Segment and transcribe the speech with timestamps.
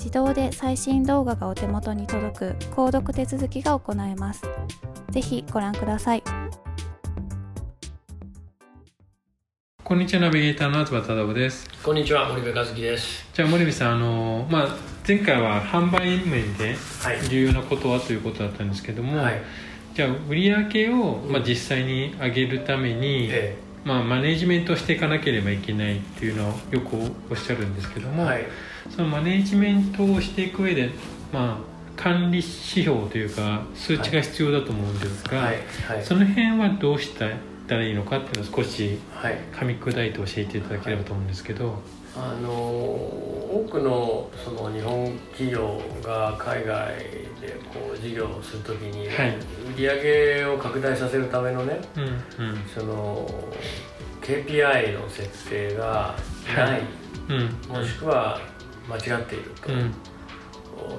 [0.00, 4.42] 自動で最新動画がお手元に届く購読手続きが行えます。
[5.10, 6.22] ぜひご覧ください。
[9.84, 11.68] こんにちは、ナビゲーターの東忠夫です。
[11.84, 13.28] こんにちは、森部和樹です。
[13.34, 14.68] じゃあ森部さん、あのまあ
[15.06, 16.76] 前回は販売面で
[17.28, 19.42] 重要なことはということだったんですけども、はい、
[19.94, 20.36] じゃあ売
[20.72, 26.96] 上をまあ実際に上げるために、ええまあ、マネジメントしていかなければいけないっていうのをよく
[27.30, 28.46] おっしゃるんですけども、はい、
[28.94, 30.90] そのマネジメントをしていく上で、
[31.32, 35.56] まあ、管理指標というか数値が必要だと思うんですが、はい。
[35.88, 37.26] はい、その辺はどうした
[37.76, 38.98] らいいのかっていうのを少し
[39.52, 41.78] 噛み砕いて教えていただければと思うんですけど。
[42.16, 46.96] あの多くのその日本企業が海外
[47.40, 49.36] でこう事業をするときに、はい、
[49.76, 53.28] 売上を拡大させるためのね、うんうん、その
[54.20, 56.16] KPI の設定が
[56.56, 56.82] ない、はい。
[57.28, 58.40] うん、もしくは
[58.88, 59.94] 間違っていると、うん、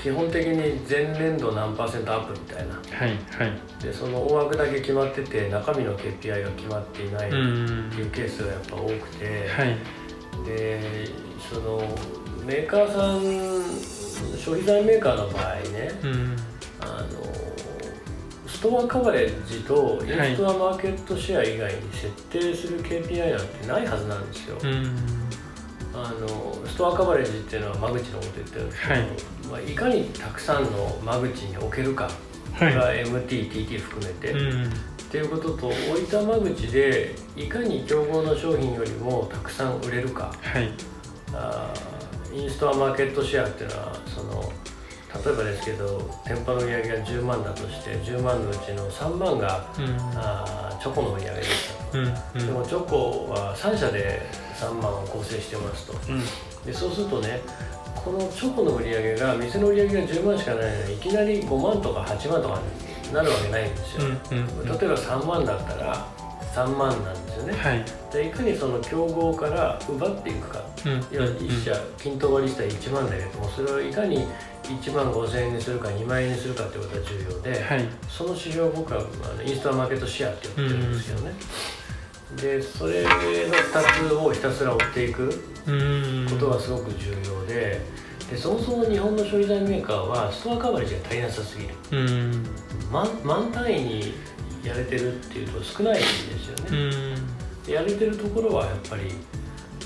[0.00, 9.76] 基本的に前年度何パーセントアップみたいな、はいはい、でその大枠だけ決まってて中身の KPI が決まっていないっていうケースがやっぱ多くて、はい、
[10.46, 11.08] で
[11.52, 11.78] その
[12.44, 13.22] メーカーさん
[14.36, 16.36] 消費財メーカーの場合ね、うん、
[16.80, 17.22] あの
[18.46, 24.58] ストアカバレッジとインストアマーケットシェア以外に設定する KPI なんてないはずなんですよ。
[24.62, 25.22] うん
[26.04, 29.02] あのストアカバレッジっていうのは間口のこと言ってるんですけど、はい、
[29.50, 32.10] まあ、いかにたくさんの間口に置けるか、
[32.58, 34.68] これは MT、TT 含めて、うん、っ
[35.10, 40.72] ていうことと置いた間口でいかに競合の商品よりもたくさん売れるか、はい、
[41.34, 41.74] あ
[42.34, 44.52] インストアマーケットシェアっていうのはその
[45.14, 54.22] 例えばですけど店舗の売り上げが10万だとして10万のうちの3万が、うん、あチョコの売り上げでしたと、うんうん、でもチョコは3社で
[54.56, 56.20] 3万を構成してますと、うん、
[56.64, 57.40] でそうするとね
[57.94, 62.60] このチョコの売り上げが店の売り上げが10万しかないのにいきなり5万とか8万とか
[63.06, 66.08] になるわけないんですよ、例えば3万だったら
[66.54, 74.26] 3万なんですよね、はい、でいかにその競合から奪っていくか、うん、要は1社均等割りしたら1万だけどもそれをいかに
[74.62, 81.82] 1万5000円にするか2万円にするかってことが重要で、はい、その指標を僕はあのインストアマーケットシェアって呼ってるんですけどね、うん
[82.36, 87.80] でそれの2つをひたすら追っていくことがすごく重要で
[88.30, 91.74] でそもそも日本の消費財メーカーはストアカバレージが足りなさすぎる。
[92.90, 94.14] 満満単位に
[94.64, 97.16] やれてるっていうと少ないんですよね。
[97.66, 99.12] でやれてるところはやっぱり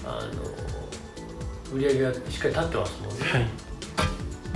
[0.05, 3.47] あの売り上げがしっかり立ってますもんね、はい、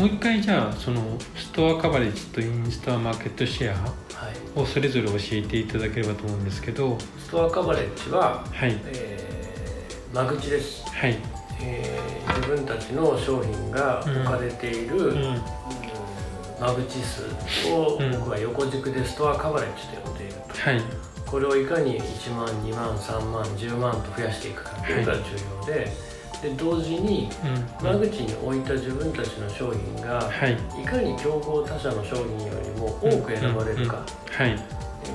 [0.01, 1.03] もう一回じゃあその
[1.37, 6.97] ストアカバレッジとインストアマーケットシェアをそれぞれ教えていただければと思うんですけど。
[7.19, 11.19] ストアカバレッジは、はいえー、間口です、はい。
[11.61, 15.23] えー、自分たちの商品が置かれている、うん、
[16.59, 17.25] 間口数
[17.71, 20.83] を僕は横軸でストアカバレッジと呼んでいると、はい、
[21.27, 25.21] これをいかに1万2万3万10万と増やしていくかというのが重
[25.61, 26.10] 要で、はい、
[26.43, 27.29] で同時に
[27.83, 34.59] 間口に置いた自分たちの商品が、はい、いかに競合他社の商品よりも多く選ばれるか、はい、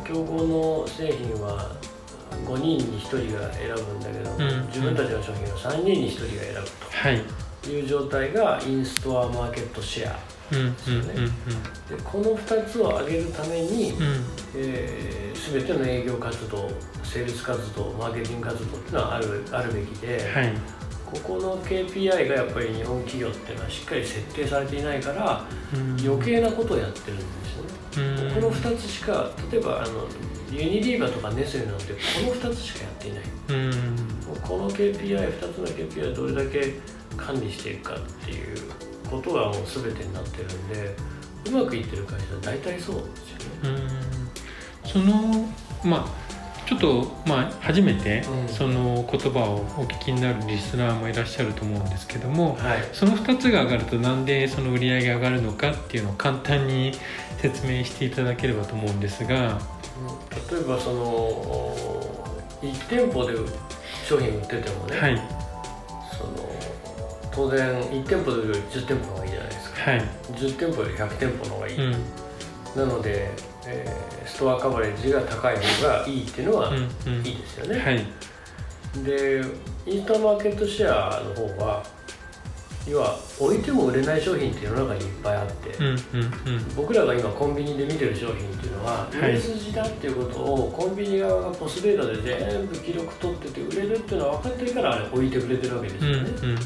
[0.06, 0.44] 競合
[0.83, 1.75] の製品は
[2.45, 6.92] 5人に1人が選ぶんだけど、うん、自分たちの商品は3人に1人が選ぶと。
[7.12, 7.45] い。
[7.83, 11.13] う状態がインストアマーケットシェアですよね。
[11.89, 14.24] でこの2つを上げるために、うん、
[14.56, 16.69] えー、全ての営業活動
[17.04, 20.54] セールス活動マーケティング活動っていうのはあるあるべきで、はい、
[21.23, 27.23] ここの KPI がやっぱり日本企業っていうのはしっかり設定されていないから、うん、余計なことをやってるんで
[27.94, 28.21] すよね。
[28.27, 30.07] うん、この2つしか例えばあの
[30.51, 34.07] ユニリーバとかネスレなんてこの2つしかやっていない、うん、
[34.41, 36.73] この KPI2 つの KPI をどれだけ
[37.17, 38.57] 管理していくかっていう
[39.09, 40.95] ことがもう全てになってるんで
[41.47, 43.01] うまくいってる会社は大体そうで
[43.62, 43.79] すよね。
[44.85, 45.47] その
[45.83, 46.25] まあ
[46.65, 56.94] ちょっとまあ初めてその言葉をお聞きになるリスナーもいらっしゃると思うんですけども、はい、その2つが上がるとなんでその売り上げが上がるのかっていうのを簡単に
[57.38, 59.59] 説明していただければと思うんですが、
[60.51, 61.75] 例えばその
[62.62, 63.38] 1店舗で
[64.07, 65.21] 商品売っててもね、はい、
[66.17, 66.50] その
[67.31, 70.01] 当然1店舗より10店舗の方がいいじゃないですか、はい、
[70.33, 71.91] 10店舗より100店舗の方がいい、うん、
[72.75, 73.29] なので、
[73.67, 76.73] えー、ストアカバレッジが高い方がいいっていうのは
[77.23, 78.06] いいですよね、うんうんはい、
[79.03, 79.41] で
[79.85, 81.83] インスタマーケットシェアの方は
[82.88, 85.95] 要は置いても売れない商品って世の中にいっぱいあって、うんうんう
[86.59, 96.57] ん、僕らが今コンビニで見てる商品っていうのは、売れ筋だっていうことをコンビニ側がポスデータで全部記録取ってて売れるっていうのは分かってるからあれ置いてくれてるわけですよね、うんうん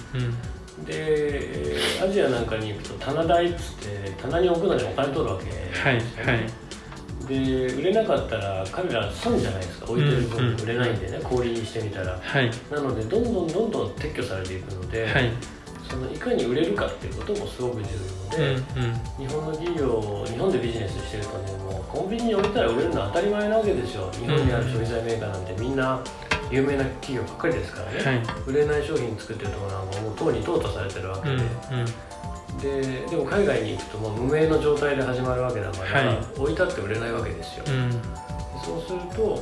[0.79, 6.68] うん、でアジアなんかに行くと棚代っつって棚に置くのにお金取るわけですよね、はいはい
[7.29, 9.85] で売れなかったら彼ら損じゃないですか。
[9.85, 15.31] 置いてる分売れないんでね、うんうん、氷にしてみたら、はい、なのでどんどんどんどん撤去されていくので、はい。
[15.89, 17.89] そのいかに売れるかっていうこともすごく重
[18.31, 24.11] 要で、うんうん、日本の企業日本でビジネスしてるとねもうコンビニに置いたら売れるのは当たり前なわけですよ。
[24.11, 25.99] 日本にある消費財メーカーなんてみんな
[26.51, 31.47] 有名な企業ばっかりですからね、はい、売れない商品作ってるところなんかもうとうに淘汰されてるわけで、うんうん
[32.61, 37.91] ででも海外に行くともう無名の状態で始まるわけだから、はい、置いたって売れないわけですよ、うん、
[38.63, 39.41] そうすると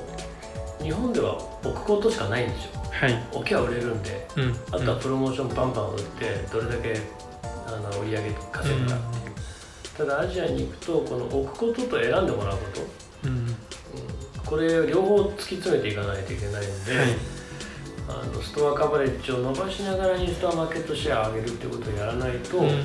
[0.84, 2.82] 日本では置くことしかないんですよ。
[2.92, 7.00] はい、置きは売れるんで、うん、あとはプロモーションバンバン売ってどれだけ
[7.68, 9.36] あの売り上げ稼ぐかっていう、
[9.96, 12.66] ただアジアに行くとこの置くことと選んでもらうこ
[13.22, 13.56] と、うん、
[14.46, 17.08] これ両方突き詰めていかないといけないんで、はい、
[18.10, 22.80] あのストアカバレッジを伸ばしながらインストアマーケットシェアを上げるっていうことをやらないと、うんうんうん、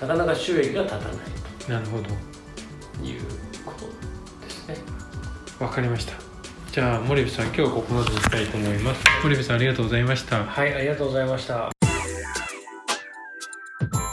[0.00, 1.16] あのなかなか収益が立たない
[1.58, 1.72] と。
[1.72, 2.08] なるほど。
[3.04, 3.22] いう
[3.64, 3.86] こと
[4.44, 4.76] ですね。
[5.60, 6.14] わかりました。
[6.72, 9.04] じゃあ森部さん今日はここまでにしたいと思います。
[9.22, 10.44] 森部さんありがとうございました。
[10.44, 11.70] はいありがとうございました。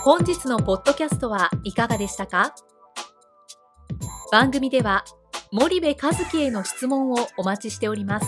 [0.03, 2.53] 本日のポッドキャストはいかがでしたか？
[4.31, 5.05] 番組では
[5.51, 8.27] 森部和樹への質問をお待ちしております